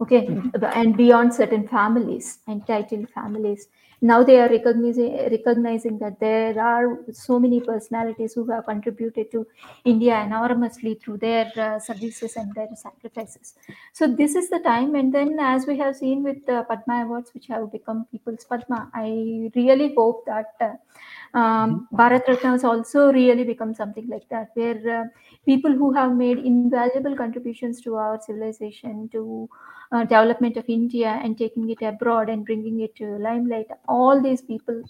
[0.00, 0.64] okay mm-hmm.
[0.72, 3.68] and beyond certain families entitled families
[4.00, 9.46] now they are recognizing recognizing that there are so many personalities who have contributed to
[9.84, 13.54] India enormously through their uh, services and their sacrifices.
[13.92, 17.34] So this is the time, and then as we have seen with the Padma Awards,
[17.34, 20.54] which have become People's Padma, I really hope that.
[20.60, 20.74] Uh,
[21.34, 21.96] um, mm-hmm.
[21.96, 25.04] Bharat Ratna has also really become something like that, where uh,
[25.48, 29.48] people who have made invaluable contributions to our civilization, to
[29.92, 33.66] uh, development of India and taking it abroad and bringing it to limelight.
[33.88, 34.82] All these people,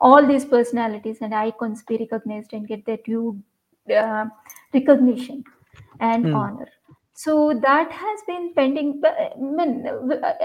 [0.00, 3.40] all these personalities and icons be recognized and get their due
[3.96, 4.26] uh,
[4.74, 5.44] recognition
[6.00, 6.34] and hmm.
[6.34, 6.68] honor.
[7.20, 9.00] So that has been pending.
[9.02, 9.86] But, I mean,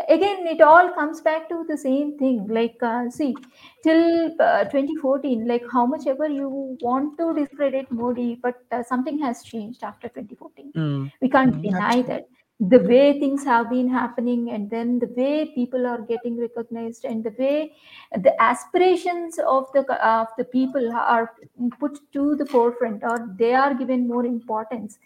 [0.09, 2.47] again, it all comes back to the same thing.
[2.49, 3.33] Like, uh, see,
[3.81, 9.17] till uh, 2014, like how much ever you want to discredit Modi, but uh, something
[9.19, 10.73] has changed after 2014.
[10.75, 11.11] Mm.
[11.21, 12.27] We can't mm, deny that
[12.59, 17.23] the way things have been happening and then the way people are getting recognized and
[17.23, 17.73] the way
[18.17, 21.33] the aspirations of the of the people are
[21.81, 24.97] put to the forefront or they are given more importance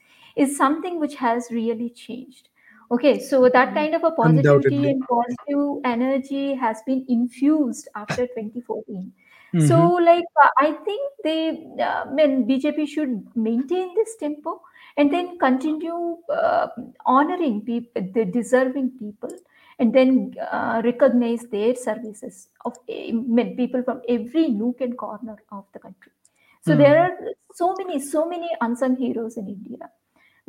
[0.46, 2.50] is something which has really changed
[2.92, 9.12] okay so that kind of a positivity and positive energy has been infused after 2014
[9.54, 9.68] mm-hmm.
[9.68, 10.24] so like
[10.58, 11.42] i think they
[11.80, 14.60] uh, I mean bjp should maintain this tempo
[15.00, 16.68] and then continue uh,
[17.06, 19.30] honoring people, the deserving people,
[19.80, 25.64] and then uh, recognize their services of uh, people from every nook and corner of
[25.74, 26.12] the country.
[26.66, 26.80] So mm.
[26.80, 27.12] there are
[27.54, 29.90] so many, so many unsung heroes in India.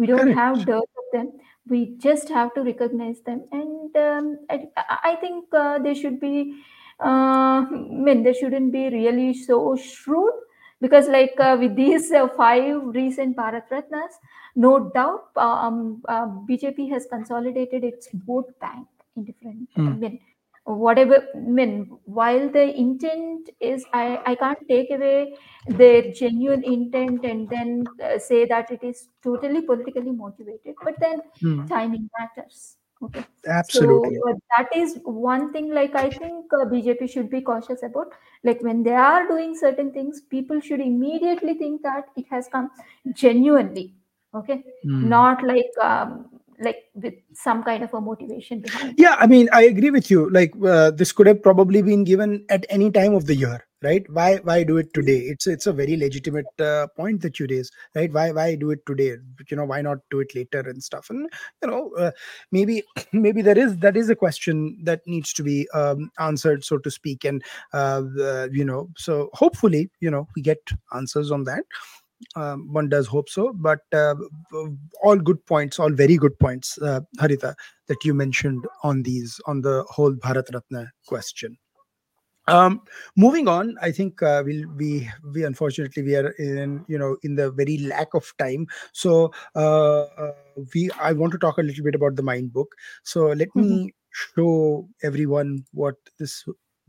[0.00, 0.38] We don't Correct.
[0.38, 1.32] have dirt of them.
[1.68, 4.68] We just have to recognize them, and um, I,
[5.04, 6.54] I, think uh, they should be.
[6.98, 10.32] Uh, I mean, they shouldn't be really so shrewd
[10.80, 14.16] because like uh, with these uh, five recent Bharat Ratnas,
[14.56, 19.68] no doubt um, uh, BJP has consolidated its vote bank in different.
[19.76, 19.86] Mm.
[19.86, 20.20] I mean,
[20.64, 25.34] whatever I mean, while the intent is, I, I can't take away
[25.66, 31.20] their genuine intent and then uh, say that it is totally politically motivated, but then
[31.42, 31.68] mm.
[31.68, 32.76] timing matters.
[33.02, 33.24] Okay.
[33.46, 34.16] Absolutely.
[34.16, 35.72] So uh, that is one thing.
[35.72, 38.08] Like I think uh, BJP should be cautious about.
[38.44, 42.70] Like when they are doing certain things, people should immediately think that it has come
[43.14, 43.94] genuinely.
[44.34, 45.04] Okay, mm.
[45.04, 46.28] not like um,
[46.60, 48.94] like with some kind of a motivation behind.
[48.98, 50.30] Yeah, I mean, I agree with you.
[50.30, 54.04] Like uh, this could have probably been given at any time of the year right?
[54.10, 55.18] Why why do it today?
[55.18, 58.12] It's it's a very legitimate uh, point that you raise right?
[58.12, 59.16] Why why do it today?
[59.50, 61.10] You know why not do it later and stuff?
[61.10, 61.28] And
[61.62, 62.10] you know uh,
[62.52, 66.78] maybe maybe there is that is a question that needs to be um, answered so
[66.78, 67.24] to speak.
[67.24, 67.42] And
[67.72, 68.02] uh,
[68.52, 71.64] you know so hopefully you know we get answers on that
[72.36, 74.14] um, one does hope so but uh,
[75.02, 77.54] all good points all very good points uh, Haritha
[77.88, 81.56] that you mentioned on these on the whole bharat ratna question.
[82.48, 82.80] Um
[83.16, 87.34] moving on i think uh, we'll we we unfortunately we are in you know in
[87.34, 88.66] the very lack of time.
[88.92, 90.32] So uh, uh
[90.74, 92.74] we i want to talk a little bit about the MyInd book.
[93.04, 93.68] So let mm-hmm.
[93.68, 96.44] me show everyone what this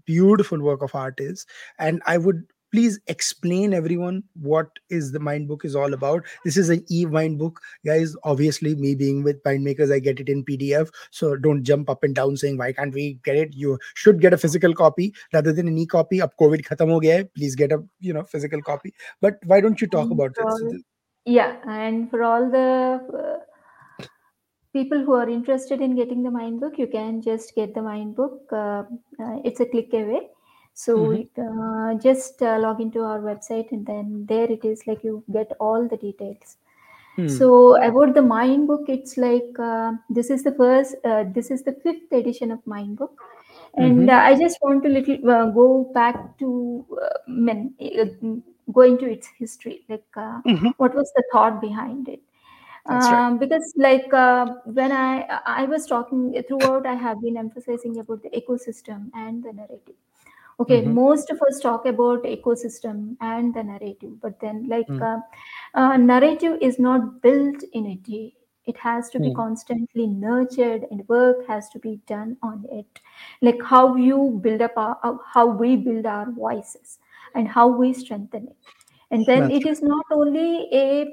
[0.06, 1.46] beautiful work of art is
[1.78, 6.24] and i would please explain everyone what is the MyInd book is all about.
[6.46, 8.16] This is an e MyInd book guys.
[8.24, 12.04] Obviously me being with MyInd Makers i get it in pdf so don't jump up
[12.04, 13.54] and down saying why can't we get it?
[13.56, 16.22] You should get a physical copy rather than an e-copy.
[16.22, 17.30] Up covid khatam ho gaya hai.
[17.36, 18.94] please get a you know physical copy.
[19.22, 20.82] But why don't you talk and about this
[21.26, 24.06] yeah and for all the uh,
[24.74, 28.16] people who are interested in getting the MyInd book you can just get the MyInd
[28.16, 28.84] book uh,
[29.24, 30.30] uh, it's a click away
[30.82, 31.42] so mm-hmm.
[31.48, 35.52] uh, just uh, log into our website and then there it is like you get
[35.60, 36.56] all the details
[37.16, 37.28] hmm.
[37.28, 37.50] so
[37.90, 41.76] about the MyInd book it's like uh, this is the first uh, this is the
[41.84, 43.22] fifth edition of MyInd book
[43.76, 44.10] and mm-hmm.
[44.10, 46.86] Uh, i just want to little uh, go back to
[47.28, 47.74] men,
[48.74, 50.68] go into its history like mm-hmm.
[50.78, 52.22] what was the thought behind it
[52.86, 58.24] um, because like uh, when I I was talking throughout, I have been emphasizing about
[58.24, 60.00] the ecosystem and the narrative.
[60.60, 60.94] Okay, Mhm.
[60.94, 65.02] most of us talk about ecosystem and the narrative, but then like Mm.
[65.02, 65.18] uh,
[65.74, 68.34] uh, narrative is not built in a day.
[68.66, 69.36] It has to be Mm.
[69.36, 73.00] constantly nurtured, and work has to be done on it.
[73.42, 77.00] Like how you build up our, uh, how we build our voices,
[77.34, 78.81] and how we strengthen it
[79.12, 81.06] and then That's it is not only a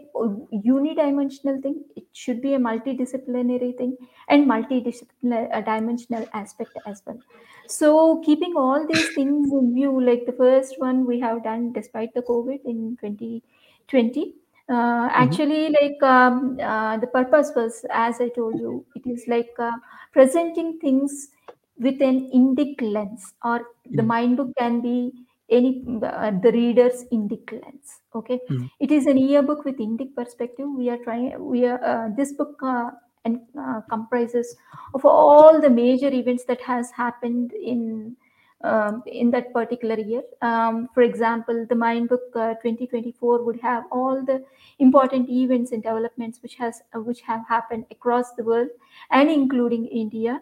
[0.68, 3.96] unidimensional thing it should be a multidisciplinary thing
[4.28, 7.20] and multi-dimensional aspect as well
[7.66, 12.12] so keeping all these things in view like the first one we have done despite
[12.14, 14.34] the covid in 2020
[14.68, 15.08] uh.
[15.16, 15.38] Mhm.
[15.38, 19.72] actually like um, uh, the purpose was as i told you it is like uh,
[20.12, 21.30] presenting things
[21.78, 23.58] with an indic lens or
[23.94, 24.12] the Mm.
[24.12, 25.12] MyInd book can be
[25.50, 28.40] any uh, the reader's indic lens okay?
[28.50, 28.70] Mm.
[28.80, 30.66] it is an yearbook with indic perspective.
[30.76, 32.90] We are trying we are uh, this book uh,
[33.24, 34.56] and uh, comprises
[34.94, 38.16] of all the major events that has happened in
[38.64, 40.22] um, in that particular year.
[40.42, 44.44] Um, for example the MyInd book uh, 2024 would have all the
[44.78, 48.68] important events and developments which has uh, which have happened across the world
[49.10, 50.40] and including india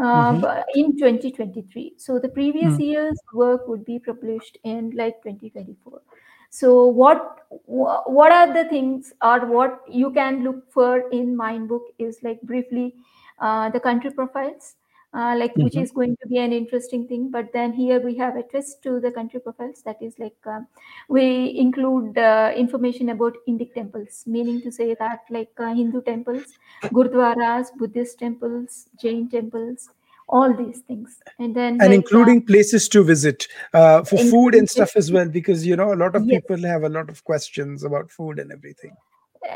[0.00, 0.48] uh, Mhm.
[0.74, 2.78] in 2023 so the previous Mm.
[2.78, 6.02] year's work would be published in like 2024
[6.50, 12.22] so what what are the things or what you can look for in MyIndBook is
[12.22, 12.94] like briefly
[13.38, 14.76] uh, the country profiles
[15.14, 15.82] uh, like which Mhm.
[15.82, 19.00] is going to be an interesting thing but then here we have a twist to
[19.00, 20.60] the country profiles that is like uh,
[21.08, 26.54] we include uh, information about indic temples meaning to say that like uh, hindu temples
[26.92, 29.90] gurdwaras buddhist temples jain temples
[30.28, 34.54] all these things and then And like uh, including places to visit uh, for food
[34.54, 37.08] and stuff as well, because you know a lot of yes people have a lot
[37.08, 38.94] of questions about food and everything.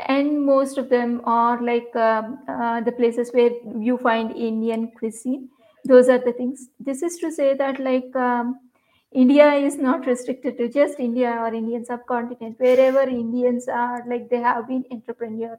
[0.07, 5.49] And most of them are like um, uh, the places where you find indian cuisine
[5.85, 8.59] those are the things this is to say that like um,
[9.11, 14.41] india is not restricted to just india or indian subcontinent wherever indians are like they
[14.49, 15.57] have been entrepreneur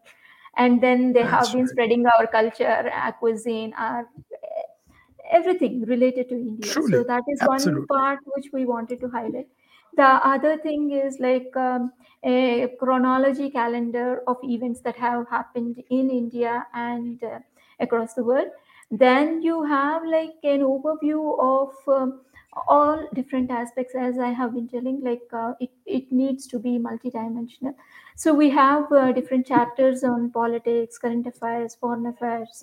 [0.57, 1.69] and then they have That's been right.
[1.69, 4.09] spreading our culture our cuisine our
[5.31, 6.67] everything related to India.
[6.67, 9.49] So Truly, that is one part which we wanted to highlight.
[9.97, 11.93] The other thing is like um,
[12.25, 17.39] a chronology calendar of events that have happened in India and uh,
[17.81, 18.49] across the world.
[18.91, 22.21] Then you have like an overview of um,
[22.69, 25.01] all different aspects, as I have been telling.
[25.03, 27.75] Like uh, it, it needs to be multidimensional.
[28.17, 32.63] So we have uh, different chapters on politics, current affairs, foreign affairs,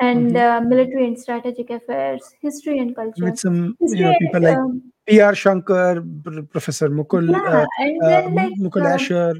[0.00, 3.24] and hmm uh, military and strategic affairs, history and culture.
[3.24, 5.34] With some you know History, people like um, P.R.
[5.34, 7.66] Shankar, Pr- Professor Mukul, yeah, uh,
[8.04, 9.34] uh, then like Mukul um, Asher.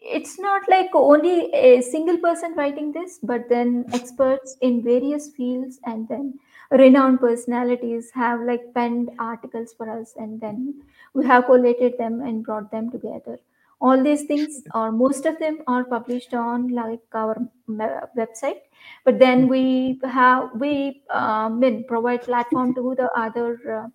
[0.00, 5.80] it's not like only a single person writing this, but then experts in various fields
[5.84, 6.38] and then
[6.70, 10.82] renowned personalities have like penned articles for us, and then
[11.14, 13.38] we have collated them and brought them together.
[13.80, 17.36] All these things, or most of them, are published on like our
[17.68, 18.60] website.
[19.04, 23.88] But then we have we um, mean, provide platform to the other uh,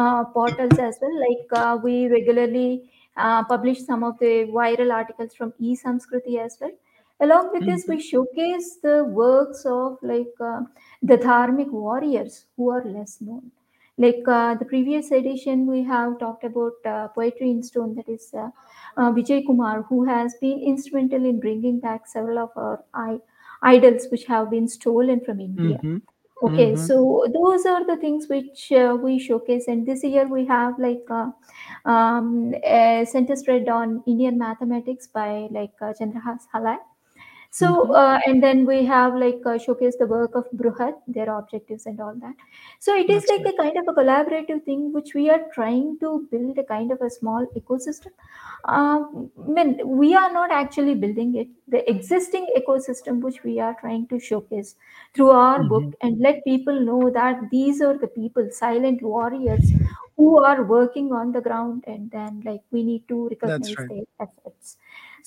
[0.00, 1.16] uh, portals as well.
[1.28, 6.72] Like uh, we regularly uh, publish some of the viral articles from eSamskriti as well.
[7.20, 7.88] Along with this, Mhm.
[7.88, 10.60] we showcase the works of like uh,
[11.02, 13.50] the dharmic warriors who are less known.
[13.98, 17.94] Like uh, the previous edition, we have talked about uh, poetry in stone.
[17.94, 18.50] That is uh,
[18.98, 23.20] Vijay Kumar, who has been instrumental in bringing back several of our I-
[23.62, 25.82] idols which have been stolen from India.
[25.82, 26.02] Mhm.
[26.42, 26.86] Okay, Mhm.
[26.86, 31.06] so those are the things which uh, we showcase, and this year we have like
[31.10, 31.30] uh,
[31.86, 36.78] um, a center spread on Indian mathematics by like uh, Chandrahas Halai.
[37.58, 37.90] So, Mhm.
[37.94, 42.00] uh, and then we have like uh, showcase the work of Bruhat, their objectives and
[42.06, 42.34] all that.
[42.86, 43.52] So it is That's like right.
[43.52, 47.00] a kind of a collaborative thing which we are trying to build a kind of
[47.00, 48.12] a small ecosystem.
[48.64, 51.48] Um, I mean, we are not actually building it.
[51.68, 54.76] The existing ecosystem which we are trying to showcase
[55.14, 55.94] through our book Mhm.
[56.02, 59.72] and let people know that these are the people, silent warriors
[60.16, 63.90] who are working on the ground and then like we need to recognize right.
[63.90, 64.78] their efforts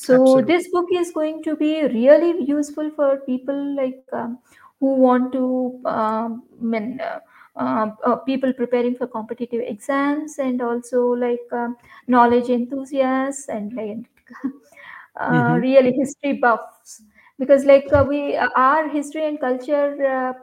[0.03, 0.51] so Absolutely.
[0.51, 4.39] this book is going to be really useful for people like um,
[4.79, 7.19] who want to um, mean, uh,
[7.55, 11.75] uh, uh, people preparing for competitive exams and also like um,
[12.07, 13.97] knowledge enthusiasts and like
[15.15, 15.61] uh, Mhm.
[15.61, 17.01] really history buffs
[17.37, 20.33] because like uh, we uh, our history and culture uh,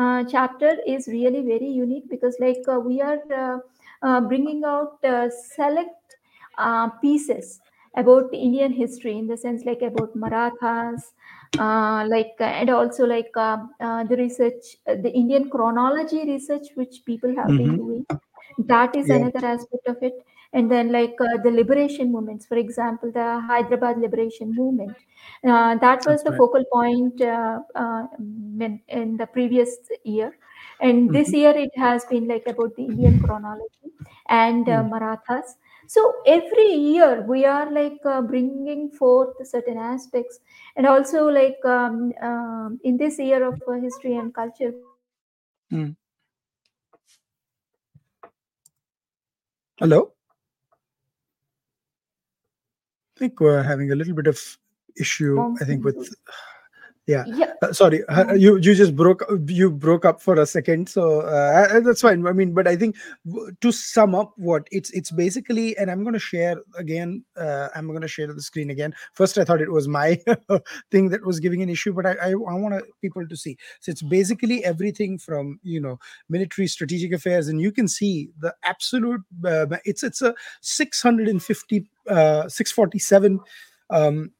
[0.00, 3.58] uh, chapter is really very unique because like uh, we are uh,
[4.02, 6.16] uh, bringing out uh, select
[6.58, 7.60] uh, pieces
[7.96, 11.12] about the Indian history in the sense like about Marathas,
[11.58, 17.02] uh, like and also like uh, uh, the research, uh, the Indian chronology research which
[17.04, 17.76] people have been Mhm.
[17.76, 18.06] doing.
[18.58, 19.10] That is Yeah.
[19.10, 20.14] another aspect of it.
[20.52, 24.96] And then like uh, the liberation movements, for example, the Hyderabad liberation movement.
[25.46, 26.42] Uh, that was That's the right.
[26.42, 30.36] focal point uh, uh, in, in the previous year.
[30.80, 31.34] And this Mhm.
[31.34, 33.92] year it has been like about the Indian chronology
[34.28, 34.90] and uh, Mm.
[34.90, 35.56] Marathas.
[35.90, 40.38] So every year we are like uh, bringing forth certain aspects,
[40.76, 44.72] and also like um, um, in this year of uh, history and culture.
[45.72, 45.96] Mm.
[49.80, 50.12] Hello?
[53.16, 54.38] I think we're having a little bit of
[54.96, 56.14] issue, I think, with
[57.06, 57.24] yeah.
[57.26, 57.52] Yeah.
[57.62, 61.80] Uh, sorry uh, you you just broke you broke up for a second so uh,
[61.80, 62.26] that's fine.
[62.26, 62.96] I mean but i think
[63.60, 67.88] to sum up what it's it's basically and i'm going to share again uh, i'm
[67.88, 68.94] going to share the screen again.
[69.14, 70.18] First i thought it was my
[70.90, 73.56] thing that was giving an issue but i i, I want people to see.
[73.80, 75.98] So it's basically everything from you know
[76.28, 82.48] military strategic affairs and you can see the absolute uh, it's it's a 650 uh,
[82.48, 83.40] 647
[83.90, 84.30] um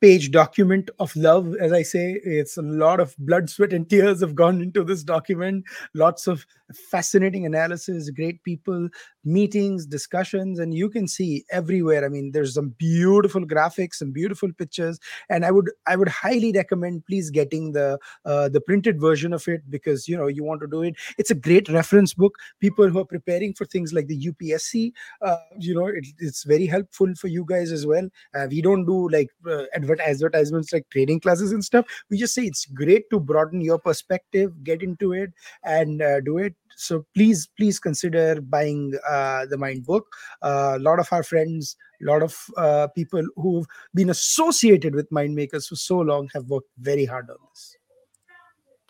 [0.00, 4.20] page document of love as i say it's a lot of blood sweat and tears
[4.20, 5.64] have gone into this document.
[5.94, 6.44] Lots of
[6.90, 8.88] fascinating analysis great people
[9.26, 12.04] meetings discussions and you can see everywhere.
[12.04, 14.98] I mean there's some beautiful graphics and beautiful pictures
[15.28, 19.46] and i would i would highly recommend please getting the uh, the printed version of
[19.48, 20.94] it because you know you want to do it.
[21.18, 22.36] It's a great reference book.
[22.60, 26.66] People who are preparing for things like the upsc uh, you know it, it's very
[26.66, 28.08] helpful for you guys as well.
[28.34, 31.86] Uh, we don't do like uh, advert advertisements like training classes and stuff.
[32.10, 35.32] We just say it's great to broaden your perspective get into it
[35.64, 36.54] and uh, do it.
[36.76, 39.15] So please please consider buying uh,
[39.50, 40.06] the MyInd book.
[40.42, 45.10] A uh, lot of our friends a lot of uh, people who've been associated with
[45.10, 47.76] MyInd Makers for so long have worked very hard on this.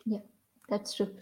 [0.04, 0.18] Yeah
[0.68, 1.14] that's true.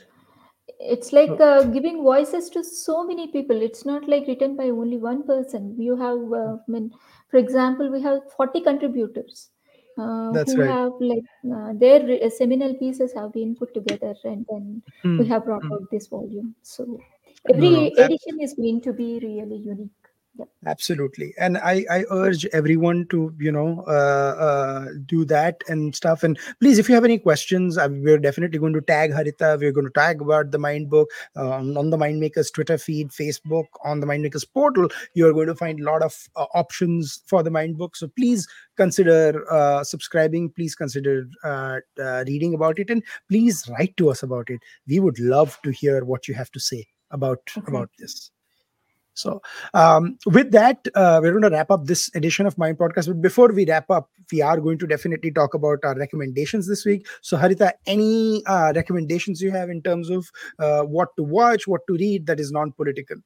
[0.81, 3.61] It's like uh, giving voices to so many people.
[3.63, 5.75] It's not like written by only one person.
[5.79, 6.91] You have uh, I mean,
[7.31, 9.51] for example we have 40 contributors
[9.99, 10.71] uh, that's who right.
[10.71, 11.25] have like
[11.55, 14.83] uh, their seminal pieces have been put together and then
[15.19, 15.73] we Hmm, have brought hmm.
[15.73, 16.55] out this volume.
[16.63, 17.01] So
[17.49, 19.91] no no every edition is going to be really unique.
[20.37, 20.49] Yep.
[20.67, 21.33] absolutely.
[21.39, 26.25] And i i urge everyone to you know uh, uh, do that and stuff.
[26.25, 29.61] And please if you have any questions uh, we're definitely going to tag Haritha.
[29.61, 33.11] We're going to tag about the MyInd book uh, on, the MyInd Makers twitter feed
[33.11, 34.89] facebook on the MyInd Makers portal.
[35.15, 37.95] You're going to find a lot of uh, options for the MyInd book.
[37.95, 40.51] So please consider uh, subscribing.
[40.51, 42.91] Please consider uh, uh, reading about it.
[42.91, 44.59] And please write to us about it.
[44.89, 47.77] We would love to hear what you have to say about exactly.
[47.77, 48.31] about this
[49.15, 49.41] so,
[49.73, 53.07] um, with that, uh, we're going to wrap up this edition of MyInd Podcast.
[53.07, 56.85] But before we wrap up, we are going to definitely talk about our recommendations this
[56.85, 57.07] week.
[57.23, 60.29] So, Haritha, any uh, recommendations you have in terms of
[60.59, 63.17] uh, what to watch, what to read that is non political?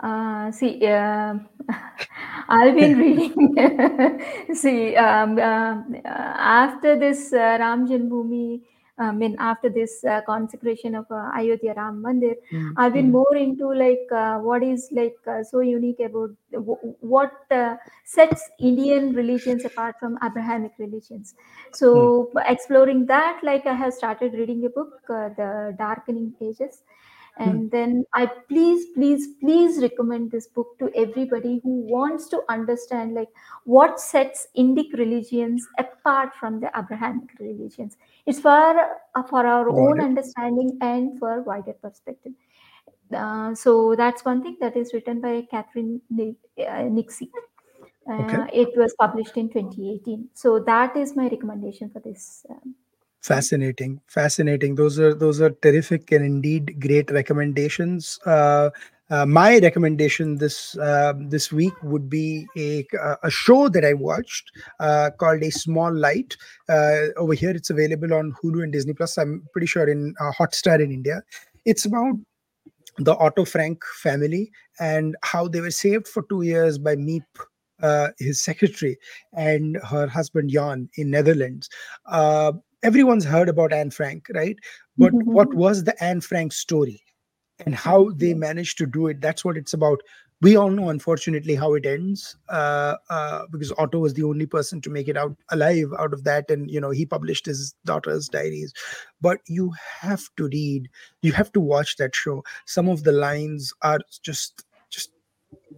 [0.00, 1.34] Uh, see, uh,
[2.48, 2.98] I've been
[3.56, 4.54] reading.
[4.54, 8.60] see, um, uh, after this uh, Ram Janmabhoomi,
[8.98, 13.12] I mean, after this uh, consecration of uh, Ayodhya Ram Mandir, Mm, I've been mm,
[13.12, 18.50] more into like uh, what is like uh, so unique about w- what uh, sets
[18.58, 21.34] Indian religions apart from Abrahamic religions.
[21.72, 26.82] So, exploring that, like I have started reading a book, uh, The Darkening Pages.
[27.38, 33.14] And then i please please please recommend this book to everybody who wants to understand
[33.14, 33.28] like
[33.64, 37.96] what sets indic religions apart from the abrahamic religions.
[38.26, 42.32] It's for uh, for our own understanding and for wider perspective.
[43.14, 47.30] Uh, so that's one thing that is written by catherine uh, Nixey.
[48.10, 48.36] Okay.
[48.36, 52.74] uh, it was published in 2018 so that is my recommendation for this um,
[53.20, 54.76] Fascinating, fascinating.
[54.76, 58.18] Those are those are terrific and indeed great recommendations.
[58.24, 58.70] Uh,
[59.10, 62.86] uh, my recommendation this uh, this week would be a
[63.24, 66.36] a show that I watched uh, called A Small Light.
[66.68, 69.18] Uh, over here, it's available on Hulu and Disney Plus.
[69.18, 71.22] I'm pretty sure in uh, Hotstar in India.
[71.64, 72.14] It's about
[72.98, 77.24] the Otto Frank family and how they were saved for two years by Miep,
[77.82, 78.96] uh, his secretary,
[79.32, 81.68] and her husband Jan in Netherlands.
[82.06, 82.52] Uh,
[82.82, 84.56] everyone's heard about Anne Frank, right?
[84.96, 87.02] But what was the Anne Frank story
[87.64, 89.20] and how they managed to do it?
[89.20, 90.00] That's what it's about.
[90.40, 94.80] We all know, unfortunately, how it ends uh, uh, because Otto was the only person
[94.82, 98.28] to make it out alive out of that, and you know he published his daughter's
[98.28, 98.72] diaries.
[99.20, 100.88] But you have to read,
[101.22, 102.44] you have to watch that show.
[102.66, 104.62] Some of the lines are just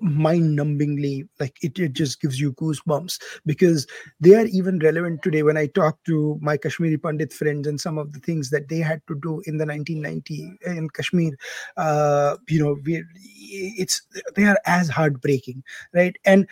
[0.00, 3.86] mind-numbingly like it, it just gives you goosebumps because
[4.18, 5.42] they are even relevant today.
[5.42, 8.78] When i talk to my kashmiri pandit friends and some of the things that they
[8.78, 11.36] had to do in the 1990 in kashmir
[11.76, 13.04] uh, you know we,
[13.36, 14.00] it's
[14.34, 15.62] they are as heartbreaking
[15.94, 16.16] right?
[16.24, 16.46] And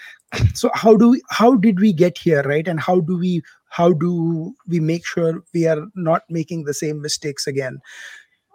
[0.54, 2.66] so how do we how did we get here right?
[2.66, 7.00] And how do we how do we make sure we are not making the same
[7.00, 7.78] mistakes again?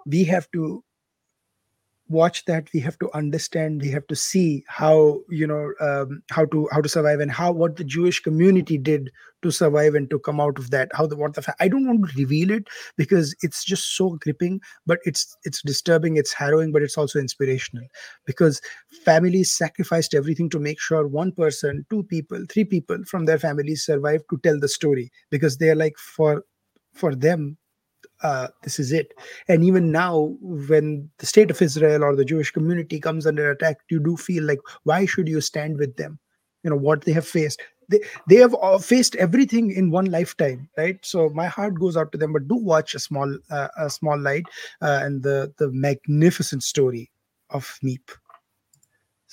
[0.06, 0.84] We have to
[2.14, 6.46] watch that we have to understand we have to see how you know um, how
[6.46, 9.12] to how to survive and how what the jewish community did
[9.42, 12.08] to survive and to come out of that how the what the i don't want
[12.08, 16.82] to reveal it because it's just so gripping but it's it's disturbing it's harrowing but
[16.82, 17.86] it's also inspirational
[18.26, 18.62] because
[19.04, 23.84] families sacrificed everything to make sure one person two people three people from their families
[23.84, 26.44] survived to tell the story because they're like for
[26.94, 27.58] for them
[28.24, 29.14] uh, this is it.
[29.48, 33.78] And even now, when the state of Israel or the Jewish community comes under attack,
[33.90, 36.20] you do feel like, why should you stand with them?
[36.64, 37.62] You know what they have faced.
[37.90, 38.00] They
[38.30, 40.98] they have faced everything in one lifetime, right?
[41.04, 42.32] So my heart goes out to them.
[42.32, 44.46] But do watch a small uh, a small light
[44.82, 47.12] uh, and the the magnificent story
[47.50, 48.10] of Miep.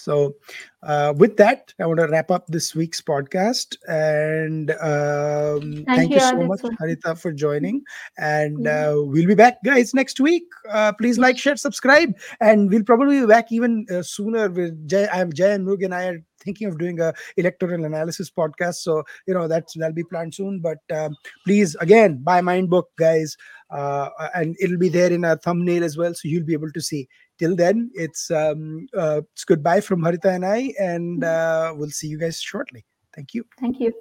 [0.03, 0.37] So,
[0.83, 3.77] uh, with that, I want to wrap up this week's podcast.
[3.87, 7.83] And um, thank, thank, you, you so much, Haritha, for joining.
[8.19, 10.45] And uh, we'll be back, guys, next week.
[10.69, 12.15] Uh, please like, share, subscribe.
[12.41, 15.07] And we'll probably be back even uh, sooner with Jay.
[15.13, 18.77] I'm Jay and Mug, and I are thinking of doing a electoral analysis podcast.
[18.77, 20.61] So, you know, that's that'll be planned soon.
[20.61, 21.15] But um,
[21.47, 23.37] please, again, buy MyIndBook, guys.
[23.71, 26.13] Uh, and it'll be there in a thumbnail as well.
[26.13, 27.07] So you'll be able to see
[27.41, 32.07] till then, it's um, uh, it's goodbye from Haritha and I, and uh, we'll see
[32.07, 32.85] you guys shortly.
[33.17, 33.45] Thank you.
[33.59, 33.93] Thank you.